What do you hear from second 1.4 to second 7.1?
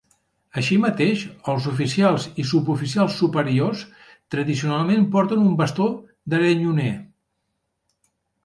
els oficials i suboficials superiors tradicionalment porten un bastó d'aranyoner.